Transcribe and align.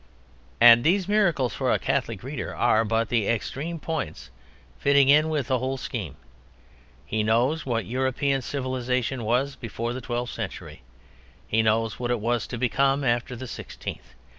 And 0.59 0.83
these 0.83 1.07
miracles, 1.07 1.53
for 1.53 1.71
a 1.71 1.77
Catholic 1.77 2.23
reader, 2.23 2.55
are 2.55 2.83
but 2.83 3.09
the 3.09 3.27
extreme 3.27 3.77
points 3.77 4.31
fitting 4.79 5.09
in 5.09 5.29
with 5.29 5.47
the 5.47 5.59
whole 5.59 5.77
scheme. 5.77 6.17
He 7.05 7.21
knows 7.21 7.67
what 7.67 7.85
European 7.85 8.41
civilization 8.41 9.23
was 9.23 9.55
before 9.55 9.93
the 9.93 10.01
twelfth 10.01 10.33
century. 10.33 10.81
He 11.47 11.61
knows 11.61 11.99
what 11.99 12.09
it 12.09 12.19
was 12.19 12.47
to 12.47 12.57
become 12.57 13.03
after 13.03 13.35
the 13.35 13.45
sixteenth. 13.45 14.15